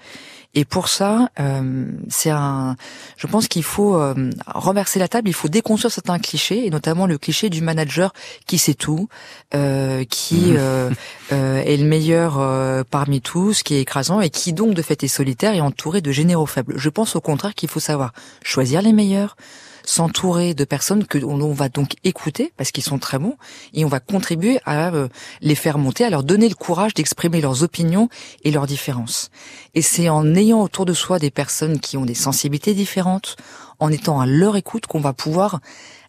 Et 0.56 0.66
pour 0.66 0.88
ça, 0.88 1.30
euh, 1.40 1.92
c'est 2.08 2.32
un. 2.32 2.76
Je 3.18 3.28
pense 3.28 3.48
qu'il 3.48 3.64
faut 3.64 3.96
euh, 3.96 4.32
renverser 4.48 4.98
la 4.98 5.08
table. 5.08 5.30
Il 5.30 5.34
faut 5.34 5.48
déconstruire 5.48 5.92
certains 5.92 6.18
clichés, 6.18 6.66
et 6.66 6.72
notamment 6.72 7.06
le 7.06 7.20
cliché 7.20 7.50
du 7.50 7.62
manager 7.62 8.14
qui 8.48 8.58
sait 8.58 8.74
tout, 8.74 9.10
euh, 9.54 10.04
qui 10.06 10.54
mmh. 10.54 10.96
est 11.32 11.78
le 11.78 11.86
meilleur 11.86 12.86
parmi 12.86 13.22
tous, 13.22 13.62
qui 13.62 13.76
est 13.76 13.82
écrasant 13.82 14.22
et 14.22 14.32
qui 14.32 14.54
donc 14.54 14.74
de 14.74 14.82
fait 14.82 15.04
est 15.04 15.08
solitaire 15.08 15.54
et 15.54 15.62
entouré 15.62 16.02
de 16.02 16.12
généraux 16.12 16.48
faibles. 16.48 16.74
Je 16.78 16.90
pense 16.90 17.16
au 17.16 17.22
contraire 17.22 17.54
qu'il 17.54 17.70
faut 17.70 17.80
savoir 17.80 18.12
choisir 18.42 18.82
les 18.82 18.94
meilleurs, 18.94 19.36
s'entourer 19.84 20.54
de 20.54 20.64
personnes 20.64 21.06
que 21.06 21.18
l'on 21.18 21.54
va 21.54 21.70
donc 21.70 21.96
écouter 22.04 22.54
parce 22.58 22.72
qu'ils 22.72 22.84
sont 22.84 23.00
très 23.00 23.20
bons 23.20 23.36
et 23.74 23.86
on 23.86 23.88
va 23.88 24.00
contribuer 24.00 24.60
à 24.66 24.94
euh, 24.94 25.08
les 25.42 25.56
faire 25.56 25.78
monter, 25.78 26.04
à 26.04 26.10
leur 26.10 26.24
donner 26.24 26.50
le 26.50 26.56
courage 26.56 26.94
d'exprimer 26.94 27.42
leurs 27.42 27.64
opinions 27.64 28.10
et 28.44 28.52
leurs 28.52 28.68
différences. 28.68 29.30
Et 29.76 29.82
c'est 29.82 30.10
en 30.10 30.36
ayant 30.36 30.62
autour 30.62 30.86
de 30.86 30.94
soi 30.94 31.20
des 31.20 31.32
personnes 31.32 31.80
qui 31.80 31.98
ont 31.98 32.06
des 32.06 32.16
sensibilités 32.16 32.74
différentes, 32.74 33.36
en 33.80 33.92
étant 33.92 34.20
à 34.20 34.26
leur 34.26 34.58
écoute 34.58 34.88
qu'on 34.88 35.00
va 35.00 35.14
pouvoir 35.14 35.60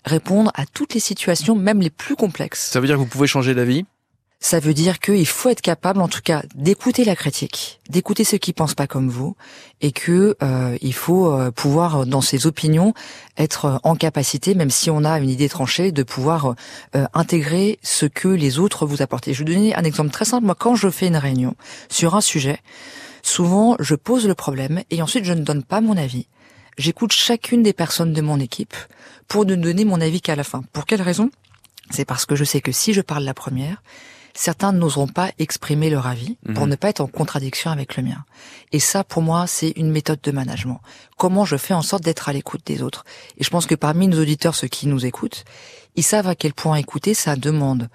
répondre 0.05 0.51
à 0.55 0.67
toutes 0.67 0.95
les 0.95 1.01
situations, 1.01 1.55
même 1.55 1.81
les 1.81 1.91
plus 1.91 2.17
complexes. 2.17 2.71
Ça 2.71 2.81
veut 2.81 2.87
dire 2.87 2.97
que 2.97 3.01
vous 3.01 3.07
pouvez 3.07 3.27
changer 3.27 3.55
d'avis? 3.55 3.85
Ça 4.43 4.59
veut 4.59 4.73
dire 4.73 5.01
qu'il 5.01 5.27
faut 5.27 5.51
être 5.51 5.61
capable, 5.61 6.01
en 6.01 6.09
tout 6.09 6.23
cas, 6.25 6.43
d'écouter 6.55 7.05
la 7.05 7.15
critique, 7.15 7.79
d'écouter 7.91 8.25
ceux 8.25 8.39
qui 8.39 8.55
pensent 8.55 8.75
pas 8.75 8.87
comme 8.87 9.11
vous, 9.11 9.37
et 9.83 9.93
que 9.93 10.35
euh, 10.43 10.79
il 10.81 10.95
faut 10.95 11.31
euh, 11.31 11.51
pouvoir, 11.51 12.07
dans 12.07 12.23
ses 12.23 12.47
opinions, 12.47 12.95
être 13.37 13.81
en 13.85 13.95
capacité, 13.97 14.55
même 14.55 14.71
si 14.71 14.91
on 14.91 15.05
a 15.05 15.19
une 15.19 15.29
idée 15.29 15.51
tranchée, 15.51 15.93
de 15.93 16.03
pouvoir 16.03 16.55
euh, 16.97 17.07
intégrer 17.13 17.79
ce 17.83 18.07
que 18.07 18.29
les 18.29 18.59
autres 18.59 18.87
vous 18.87 19.03
apportent. 19.03 19.27
je 19.27 19.31
vais 19.33 19.37
vous 19.37 19.45
donner 19.45 19.75
un 19.75 19.85
exemple 19.85 20.11
très 20.11 20.25
simple. 20.25 20.47
Moi, 20.47 20.55
quand 20.59 20.75
je 20.75 20.89
fais 20.89 21.09
une 21.09 21.19
réunion 21.19 21.55
sur 21.91 22.15
un 22.15 22.23
sujet, 22.23 22.61
souvent 23.23 23.77
je 23.79 23.95
pose 23.95 24.27
le 24.27 24.35
problème 24.35 24.83
et 24.91 25.03
ensuite 25.03 25.27
je 25.27 25.35
ne 25.35 25.43
donne 25.43 25.63
pas 25.63 25.83
mon 25.83 25.99
avis. 25.99 26.27
J'écoute 26.79 27.13
chacune 27.13 27.63
des 27.63 27.75
personnes 27.75 28.15
de 28.15 28.23
mon 28.23 28.41
équipe 28.41 28.75
pour 29.29 29.45
ne 29.45 29.55
donner 29.55 29.85
mon 29.85 30.01
avis 30.01 30.23
qu'à 30.23 30.35
la 30.35 30.45
fin. 30.45 30.63
Pour 30.73 30.87
quelle 30.87 31.03
raison? 31.03 31.31
C'est 31.91 32.07
parce 32.07 32.25
que 32.25 32.37
je 32.37 32.45
sais 32.45 32.63
que 32.63 32.73
si 32.73 32.95
je 32.95 33.03
parle 33.03 33.25
la 33.25 33.35
première, 33.35 33.83
certains 34.35 34.73
n'oseront 34.73 35.09
pas 35.09 35.31
exprimer 35.39 35.91
leur 35.91 36.07
avis 36.07 36.37
pour 36.55 36.65
mhm. 36.65 36.71
ne 36.71 36.77
pas 36.77 36.89
être 36.89 37.01
en 37.01 37.07
contradiction 37.07 37.71
avec 37.71 37.97
le 37.97 38.03
mien. 38.03 38.25
Et 38.73 38.81
ça, 38.81 39.05
pour 39.05 39.23
moi, 39.23 39.47
c'est 39.47 39.71
une 39.77 39.91
méthode 39.91 40.21
de 40.23 40.31
management. 40.31 40.81
Comment 41.17 41.45
je 41.45 41.57
fais 41.57 41.75
en 41.75 41.83
sorte 41.83 42.05
d'être 42.05 42.29
à 42.29 42.33
l'écoute 42.33 42.63
des 42.67 42.83
autres. 42.83 43.05
Et 43.39 43.45
je 43.45 43.51
pense 43.51 43.67
que 43.67 43.75
parmi 43.75 44.09
nos 44.09 44.21
auditeurs, 44.21 44.55
ceux 44.55 44.69
qui 44.69 44.87
nous 44.87 45.07
écoutent, 45.07 45.45
ils 45.97 46.03
savent 46.03 46.29
à 46.29 46.35
quel 46.35 46.55
point 46.55 46.77
écouter, 46.77 47.15
ça 47.15 47.37
demande 47.37 47.89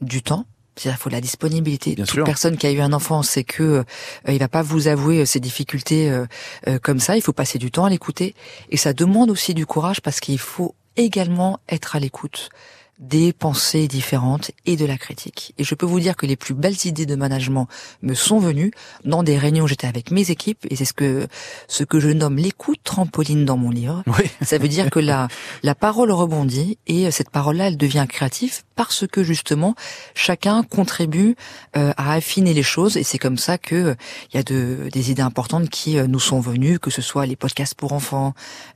du 0.00 0.22
temps, 0.22 0.46
c'est-à-dire, 0.76 0.98
il 0.98 1.02
faut 1.02 1.10
de 1.10 1.14
la 1.14 1.20
disponibilité. 1.20 1.94
Toute 1.94 2.24
personne 2.24 2.58
qui 2.58 2.66
a 2.66 2.70
eu 2.70 2.80
un 2.80 2.92
enfant 2.92 3.22
sait 3.22 3.44
que 3.44 3.62
euh, 3.62 3.84
il 4.28 4.38
va 4.38 4.48
pas 4.48 4.62
vous 4.62 4.88
avouer 4.88 5.20
euh, 5.20 5.24
ses 5.24 5.40
difficultés 5.40 6.10
euh, 6.10 6.78
comme 6.82 7.00
ça. 7.00 7.16
Il 7.16 7.22
faut 7.22 7.32
passer 7.32 7.58
du 7.58 7.70
temps 7.70 7.86
à 7.86 7.90
l'écouter, 7.90 8.34
et 8.70 8.76
ça 8.76 8.92
demande 8.92 9.30
aussi 9.30 9.54
du 9.54 9.64
courage 9.64 10.02
parce 10.02 10.20
qu'il 10.20 10.38
faut 10.38 10.74
également 10.96 11.60
être 11.68 11.96
à 11.96 12.00
l'écoute 12.00 12.50
des 12.98 13.32
pensées 13.32 13.88
différentes 13.88 14.50
et 14.64 14.76
de 14.76 14.86
la 14.86 14.96
critique. 14.96 15.54
Et 15.58 15.64
je 15.64 15.74
peux 15.74 15.84
vous 15.84 16.00
dire 16.00 16.16
que 16.16 16.24
les 16.24 16.36
plus 16.36 16.54
belles 16.54 16.86
idées 16.86 17.04
de 17.04 17.14
management 17.14 17.68
me 18.02 18.14
sont 18.14 18.38
venues 18.38 18.70
dans 19.04 19.22
des 19.22 19.36
réunions 19.36 19.64
où 19.64 19.68
j'étais 19.68 19.86
avec 19.86 20.10
mes 20.10 20.30
équipes 20.30 20.66
et 20.70 20.76
c'est 20.76 20.86
ce 20.86 20.94
que 20.94 21.26
ce 21.68 21.84
que 21.84 22.00
je 22.00 22.08
nomme 22.08 22.36
l'écoute 22.36 22.80
trampoline 22.84 23.44
dans 23.44 23.58
mon 23.58 23.70
livre. 23.70 24.02
Ça 24.42 24.56
veut 24.56 24.68
dire 24.68 24.88
que 24.88 24.98
la 24.98 25.28
la 25.62 25.74
parole 25.74 26.10
rebondit 26.10 26.78
et 26.86 27.10
cette 27.10 27.30
parole-là 27.30 27.68
elle 27.68 27.76
devient 27.76 28.06
créative 28.08 28.62
parce 28.76 29.06
que 29.06 29.22
justement 29.22 29.74
chacun 30.14 30.62
contribue 30.62 31.36
euh, 31.76 31.92
à 31.98 32.14
affiner 32.14 32.54
les 32.54 32.62
choses 32.62 32.96
et 32.96 33.02
c'est 33.02 33.18
comme 33.18 33.38
ça 33.38 33.58
que 33.58 33.94
il 34.32 34.36
y 34.36 34.40
a 34.40 34.42
de 34.42 34.88
des 34.90 35.10
idées 35.10 35.22
importantes 35.22 35.68
qui 35.68 35.98
euh, 35.98 36.06
nous 36.06 36.20
sont 36.20 36.40
venues 36.40 36.78
que 36.78 36.90
ce 36.90 37.02
soit 37.02 37.26
les 37.26 37.36
podcasts 37.36 37.74
pour 37.74 37.92
enfants, 37.92 38.32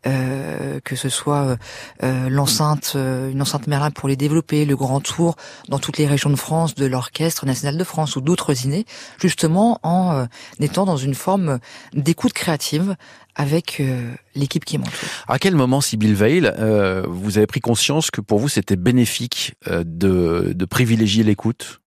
euh, 0.06 0.80
que 0.84 0.94
ce 0.96 1.08
soit 1.08 1.56
l'enceinte 2.02 2.96
une 2.96 3.40
enceinte 3.40 3.66
Merlin 3.66 3.90
pour 3.90 4.09
les 4.10 4.16
développer, 4.16 4.64
le 4.64 4.76
grand 4.76 5.00
tour 5.00 5.36
dans 5.68 5.78
toutes 5.78 5.98
les 5.98 6.06
régions 6.06 6.30
de 6.30 6.36
France 6.36 6.74
de 6.74 6.86
l'Orchestre 6.86 7.46
national 7.46 7.78
de 7.78 7.84
France 7.84 8.16
ou 8.16 8.20
d'autres 8.20 8.66
idées, 8.66 8.84
justement 9.18 9.78
en 9.82 10.12
euh, 10.12 10.26
étant 10.60 10.84
dans 10.84 10.96
une 10.96 11.14
forme 11.14 11.58
d'écoute 11.94 12.32
créative 12.32 12.96
avec 13.34 13.80
euh, 13.80 14.12
l'équipe 14.34 14.64
qui 14.64 14.76
m'entoure. 14.78 15.08
À 15.28 15.38
quel 15.38 15.54
moment, 15.54 15.80
Sybille 15.80 16.14
Veil, 16.14 16.44
euh, 16.44 17.04
vous 17.08 17.38
avez 17.38 17.46
pris 17.46 17.60
conscience 17.60 18.10
que 18.10 18.20
pour 18.20 18.38
vous 18.38 18.48
c'était 18.48 18.76
bénéfique 18.76 19.54
de, 19.68 20.52
de 20.54 20.64
privilégier 20.64 21.24
l'écoute? 21.24 21.80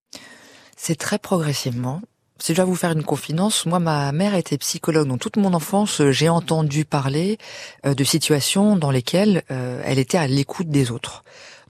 C'est 0.76 0.96
très 0.96 1.18
progressivement. 1.18 2.00
Si 2.40 2.52
je 2.52 2.56
dois 2.56 2.64
vous 2.64 2.74
faire 2.74 2.90
une 2.90 3.04
confidence, 3.04 3.64
moi, 3.64 3.78
ma 3.78 4.10
mère 4.10 4.34
était 4.34 4.58
psychologue, 4.58 5.06
donc 5.06 5.20
toute 5.20 5.36
mon 5.36 5.54
enfance, 5.54 6.02
j'ai 6.10 6.28
entendu 6.28 6.84
parler 6.84 7.38
de 7.84 8.04
situations 8.04 8.76
dans 8.76 8.90
lesquelles 8.90 9.44
elle 9.48 10.00
était 10.00 10.18
à 10.18 10.26
l'écoute 10.26 10.68
des 10.68 10.90
autres. 10.90 11.22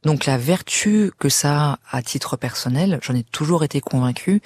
Donc 0.04 0.26
la 0.26 0.37
vertu 0.37 1.12
que 1.18 1.28
ça 1.28 1.73
a 1.73 1.78
à 1.90 2.02
titre 2.02 2.37
personnel, 2.37 2.99
j'en 3.02 3.14
ai 3.14 3.23
toujours 3.23 3.64
été 3.64 3.80
convaincu 3.80 4.42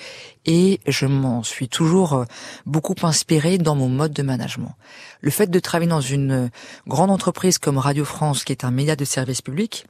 et 0.47 0.81
je 0.87 1.07
m'en 1.07 1.43
suis 1.43 1.69
toujours 1.69 2.13
euh, 2.13 2.25
beaucoup 2.65 2.95
inspiré 3.03 3.59
dans 3.59 3.75
mon 3.75 3.89
mode 3.89 4.13
de 4.13 4.23
management. 4.23 4.75
Le 5.21 5.31
fait 5.31 5.49
de 5.49 5.59
travailler 5.59 5.91
dans 5.91 6.01
une 6.01 6.51
grande 6.87 7.11
entreprise 7.11 7.59
comme 7.59 7.79
Radio 7.79 8.05
France, 8.05 8.45
qui 8.45 8.53
est 8.53 8.65
un 8.65 8.71
média 8.71 8.95
de 8.95 9.05
service 9.05 9.43
public, 9.43 9.87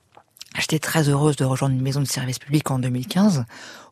j'étais 0.58 0.78
très 0.78 1.08
heureuse 1.08 1.37
de 1.37 1.44
rejoindre 1.44 1.75
une 1.75 1.82
maison 1.82 2.00
de 2.00 2.06
service 2.06 2.38
public 2.38 2.70
en 2.70 2.78
2015. 2.78 3.44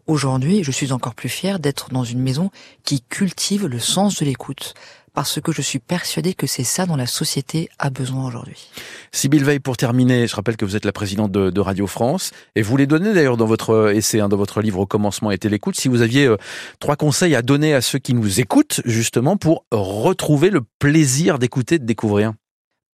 Aujourd'hui, 0.07 0.63
je 0.63 0.71
suis 0.71 0.93
encore 0.93 1.17
plus 1.17 1.29
fière 1.29 1.59
d'être 1.59 1.91
dans 1.91 2.05
une 2.05 2.21
maison 2.21 2.51
qui 2.85 3.01
cultive 3.01 3.67
le 3.67 3.81
sens 3.81 4.21
de 4.21 4.25
l'écoute, 4.25 4.75
parce 5.15 5.41
que 5.41 5.51
je 5.51 5.63
suis 5.63 5.81
persuadé 5.81 6.33
que 6.33 6.47
c'est 6.47 6.63
ça 6.63 6.87
dont 6.87 6.95
la 6.95 7.07
société 7.07 7.69
a 7.81 7.91
besoin 7.91 8.25
aujourd'hui. 8.25 8.69
Sybille 9.11 9.43
Veil, 9.43 9.59
pour 9.59 9.77
terminer, 9.77 10.29
je 10.29 10.37
rappelle 10.37 10.57
que 10.57 10.65
vous 10.65 10.77
êtes 10.77 10.85
la 10.85 10.93
présidente 10.93 11.33
de, 11.33 11.61
Radio 11.61 11.89
France, 11.89 12.31
et 12.55 12.63
vous 12.63 12.77
les 12.77 12.87
donnez 12.87 13.15
d'ailleurs 13.15 13.37
dans 13.37 13.47
votre 13.47 13.93
essai, 13.93 14.21
hein, 14.21 14.29
dans 14.29 14.37
votre 14.37 14.61
livre 14.61 14.79
Au 14.79 14.87
commencement 14.87 15.33
était 15.33 15.49
l'écoute, 15.49 15.75
si 15.75 15.89
vous 15.89 16.03
aviez 16.03 16.27
euh, 16.27 16.37
trois 16.79 16.95
conseils 16.95 17.35
à 17.35 17.43
donner 17.43 17.75
à 17.75 17.81
ceux 17.81 17.99
qui 17.99 18.15
nous 18.15 18.39
écoutent, 18.39 18.83
justement, 18.85 19.37
pour 19.37 19.65
retrouver 19.73 20.51
le 20.51 20.61
plaisir 20.79 21.41
d'écouter, 21.41 21.81
de 21.81 21.85
découvrir. 21.85 22.33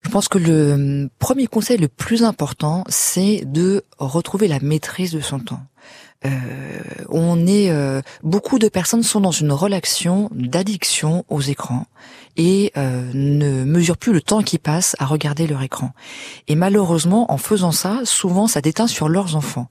Je 0.03 0.09
pense 0.09 0.29
que 0.29 0.39
le 0.39 0.73
hum, 0.73 1.09
premier 1.19 1.47
conseil 1.47 1.77
le 1.77 1.89
plus 1.89 2.25
important, 2.25 2.85
c'est 2.89 3.43
de 3.45 3.85
retrouver 3.99 4.49
la 4.49 4.61
maîtrise 4.61 5.13
de 5.13 5.21
son 5.21 5.41
temps. 5.41 5.61
Euh, 6.25 6.31
on 7.09 7.47
est 7.47 7.71
euh, 7.71 8.01
beaucoup 8.23 8.59
de 8.59 8.69
personnes 8.69 9.03
sont 9.03 9.21
dans 9.21 9.33
une 9.33 9.53
relation 9.53 10.29
d'addiction 10.33 11.25
aux 11.29 11.41
écrans 11.41 11.87
et 12.37 12.73
euh, 12.77 13.11
ne 13.13 13.65
mesurent 13.65 13.97
plus 13.97 14.13
le 14.13 14.21
temps 14.21 14.43
qui 14.43 14.59
passe 14.59 14.97
à 14.99 15.07
regarder 15.07 15.47
leur 15.47 15.63
écran. 15.63 15.91
Et 16.49 16.55
malheureusement, 16.55 17.31
en 17.33 17.39
faisant 17.39 17.73
ça, 17.73 18.01
souvent 18.05 18.47
ça 18.47 18.61
déteint 18.61 18.87
sur 18.87 19.09
leurs 19.09 19.37
enfants. 19.37 19.69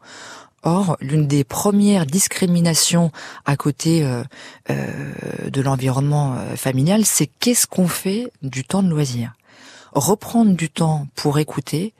Or, 0.63 0.95
l'une 1.01 1.27
des 1.27 1.43
premières 1.43 2.05
discriminations 2.05 3.11
à 3.45 3.55
côté 3.55 4.03
euh, 4.03 4.23
euh, 4.69 5.49
de 5.49 5.61
l'environnement 5.61 6.35
euh, 6.37 6.55
familial, 6.55 7.03
c'est 7.05 7.25
qu'est-ce 7.25 7.65
qu'on 7.65 7.87
fait 7.87 8.31
du 8.43 8.63
temps 8.63 8.83
de 8.83 8.89
loisir 8.89 9.33
reprendre 9.93 10.55
du 10.55 10.69
temps 10.69 11.07
pour 11.15 11.39
écouter, 11.39 11.93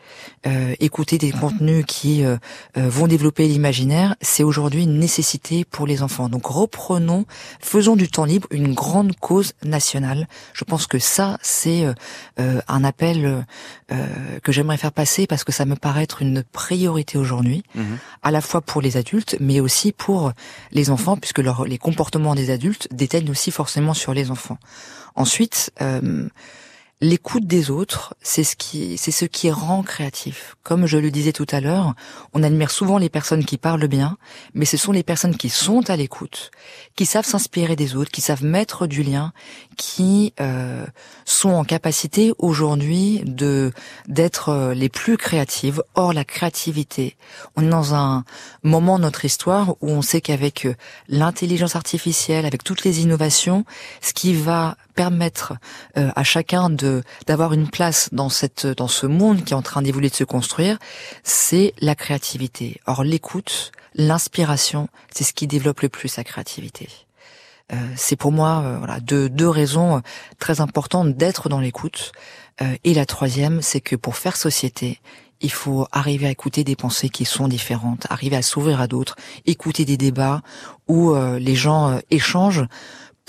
euh, 0.48 0.76
écouter 0.80 1.18
des 1.18 1.32
contenus 1.32 1.84
qui 1.88 2.24
euh, 2.24 2.38
euh, 2.78 2.90
vont 2.90 3.08
développer 3.08 3.48
l'imaginaire, 3.48 4.16
c'est 4.22 4.44
aujourd'hui 4.44 4.84
une 4.84 4.98
nécessité 4.98 5.66
pour 5.66 5.88
les 5.88 6.02
enfants. 6.02 6.30
Donc 6.30 6.46
reprenons, 6.46 7.26
faisons 7.60 7.96
du 7.96 8.08
temps 8.08 8.26
libre 8.26 8.48
une 8.52 8.74
grande 8.74 9.16
cause 9.18 9.54
nationale. 9.64 10.28
Je 10.54 10.64
pense 10.64 10.88
que 10.88 11.00
ça, 11.00 11.38
c'est 11.42 11.86
un 12.38 12.84
appel 12.84 13.46
que 13.88 14.52
j'aimerais 14.52 14.78
faire 14.78 14.92
passer 14.92 15.28
parce 15.28 15.44
que 15.44 15.52
ça 15.52 15.66
me 15.66 15.76
paraît 15.76 16.04
être 16.04 16.22
une 16.22 16.44
priorité 16.44 17.18
aujourd'hui, 17.18 17.64
mhm. 17.76 17.98
à 18.24 18.32
la 18.32 18.42
fois 18.42 18.62
pour 18.62 18.82
les 18.82 18.98
adultes, 18.98 19.36
mais 19.40 19.60
aussi 19.60 19.92
pour 19.92 20.32
les 20.72 20.90
enfants, 20.90 21.18
puisque 21.18 21.40
les 21.40 21.78
comportements 21.78 22.36
des 22.36 22.50
adultes 22.50 22.88
déteignent 22.92 23.32
aussi 23.32 23.52
forcément 23.52 23.94
sur 23.94 24.14
les 24.14 24.32
enfants. 24.32 24.58
Ensuite, 25.16 25.72
L'écoute 27.04 27.48
des 27.48 27.72
autres, 27.72 28.14
c'est 28.22 28.44
ce 28.44 28.56
qui, 28.56 28.96
c'est 28.96 29.10
ce 29.10 29.26
qui 29.26 29.50
rend 29.50 29.82
créatif. 29.82 30.56
Comme 30.62 30.86
je 30.86 31.00
le 31.00 31.10
disais 31.10 31.32
tout 31.32 31.48
à 31.50 31.60
l'heure, 31.60 31.96
on 32.34 32.44
admire 32.44 32.70
souvent 32.70 33.00
les 33.00 33.10
personnes 33.10 33.44
qui 33.44 33.58
parlent 33.58 33.88
bien, 33.88 34.18
mais 34.54 34.66
ce 34.66 34.78
sont 34.78 34.92
les 34.92 35.02
personnes 35.02 35.36
qui 35.36 35.50
sont 35.50 35.90
à 35.90 35.96
l'écoute, 35.96 36.52
qui 36.96 37.08
savent 37.08 37.26
s'inspirer 37.26 37.76
des 37.76 37.96
autres, 37.96 38.12
qui 38.12 38.22
savent 38.22 38.44
mettre 38.44 38.86
du 38.86 39.02
lien, 39.02 39.34
qui 39.78 40.36
euh, 40.40 40.86
sont 41.26 41.50
en 41.50 41.64
capacité 41.64 42.34
aujourd'hui 42.38 43.24
de 43.26 43.72
d'être 44.08 44.50
euh, 44.50 44.74
les 44.76 44.90
plus 44.90 45.18
créatives. 45.18 45.82
Or, 45.96 46.14
la 46.14 46.24
créativité, 46.24 47.18
on 47.56 47.66
est 47.66 47.70
dans 47.70 47.96
un 47.96 48.26
moment 48.62 49.00
de 49.00 49.04
notre 49.06 49.26
histoire 49.26 49.72
où 49.82 49.90
on 49.90 50.04
sait 50.04 50.22
qu'avec 50.22 50.68
euh, 50.68 50.76
l'intelligence 51.08 51.76
artificielle, 51.76 52.46
avec 52.46 52.64
toutes 52.64 52.84
les 52.84 53.02
innovations, 53.02 53.66
ce 54.02 54.14
qui 54.14 54.36
va 54.36 54.78
permettre 54.92 55.54
euh, 55.98 56.12
à 56.16 56.24
chacun 56.24 56.70
de 56.70 57.04
d'avoir 57.28 57.54
une 57.54 57.70
place 57.70 58.10
dans 58.12 58.30
cette 58.30 58.66
dans 58.68 58.88
ce 58.88 59.08
monde 59.08 59.44
qui 59.44 59.54
est 59.54 59.56
en 59.56 59.62
train 59.62 59.82
d'évoluer 59.82 60.10
de 60.10 60.16
se 60.16 60.24
construire, 60.24 60.78
c'est 61.24 61.74
la 61.80 61.96
créativité. 61.96 62.80
Or 62.86 63.04
l'écoute, 63.04 63.72
l'inspiration, 63.96 64.88
c'est 65.14 65.24
ce 65.24 65.34
qui 65.34 65.48
développe 65.48 65.82
le 65.82 65.90
plus 65.90 66.16
la 66.18 66.24
créativité. 66.24 66.88
Euh, 67.74 67.78
c'est 67.96 68.16
pour 68.16 68.32
moi 68.32 68.62
euh, 68.64 68.78
voilà 68.78 69.00
deux, 69.00 69.30
deux 69.30 69.50
raisons 69.50 70.02
très 70.40 70.62
importantes 70.62 71.16
d'être 71.16 71.50
dans 71.50 71.60
l'écoute. 71.60 72.12
et 72.84 72.94
la 72.94 73.08
troisième, 73.08 73.62
c'est 73.62 73.82
que 73.82 73.96
pour 73.96 74.16
faire 74.16 74.36
société, 74.36 75.00
il 75.40 75.52
faut 75.52 75.88
arriver 75.92 76.28
à 76.28 76.30
écouter 76.30 76.64
des 76.64 76.76
pensées 76.76 77.10
qui 77.10 77.26
sont 77.26 77.48
différentes, 77.48 78.06
arriver 78.12 78.36
à 78.36 78.44
s'ouvrir 78.44 78.80
à 78.80 78.86
d'autres, 78.86 79.16
écouter 79.48 79.84
des 79.84 79.98
débats 79.98 80.44
où 80.88 81.16
les 81.16 81.56
gens 81.56 82.00
échangent 82.12 82.68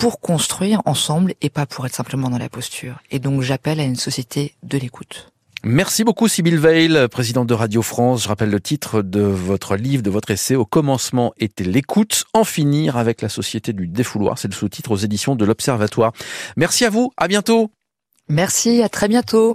pour 0.03 0.19
construire 0.19 0.81
ensemble 0.83 1.33
et 1.39 1.49
pas 1.49 1.65
pour 1.65 1.85
être 1.85 1.95
simplement 1.95 2.29
dans 2.29 2.37
la 2.37 2.49
posture. 2.49 2.95
Et 3.09 3.19
donc 3.19 3.41
j'appelle 3.41 3.79
à 3.79 3.83
une 3.83 3.95
société 3.95 4.53
de 4.61 4.77
l'écoute. 4.77 5.31
Merci 5.63 6.03
beaucoup 6.03 6.27
Sybille 6.27 6.57
Veil, 6.57 7.07
présidente 7.07 7.47
de 7.47 7.53
Radio 7.53 7.81
France. 7.81 8.23
Je 8.23 8.27
rappelle 8.27 8.49
le 8.49 8.59
titre 8.59 9.01
de 9.01 9.21
votre 9.21 9.77
livre, 9.77 10.03
de 10.03 10.09
votre 10.09 10.29
essai. 10.29 10.57
Au 10.57 10.65
commencement 10.65 11.31
était 11.39 11.63
l'écoute, 11.63 12.25
en 12.33 12.43
finir 12.43 12.97
avec 12.97 13.21
la 13.21 13.29
société 13.29 13.71
du 13.71 13.87
défouloir. 13.87 14.37
C'est 14.37 14.49
le 14.49 14.53
sous-titre 14.53 14.91
aux 14.91 14.97
éditions 14.97 15.37
de 15.37 15.45
l'Observatoire. 15.45 16.11
Merci 16.57 16.83
à 16.83 16.89
vous, 16.89 17.13
à 17.15 17.29
bientôt. 17.29 17.71
Merci, 18.27 18.83
à 18.83 18.89
très 18.89 19.07
bientôt. 19.07 19.51